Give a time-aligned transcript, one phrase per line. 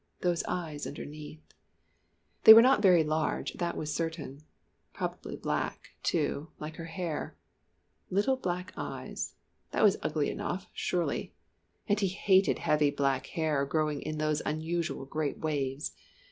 [0.21, 1.43] those eyes underneath.
[2.45, 4.41] They were not very large, that was certain
[4.93, 7.37] probably black, too, like her hair.
[8.09, 9.35] Little black eyes!
[9.69, 11.35] That was ugly enough, surely!
[11.87, 15.91] And he hated heavy black hair growing in those unusual great waves.